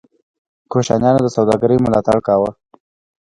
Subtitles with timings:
[0.71, 2.49] کوشانیانو د سوداګرۍ ملاتړ کاوه